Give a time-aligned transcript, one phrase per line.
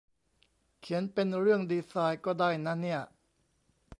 [0.79, 3.01] เขียนเป็นเรื่องดีไซน์ก็ได้นะเนี่ย